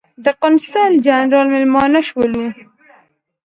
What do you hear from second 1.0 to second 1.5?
جنرال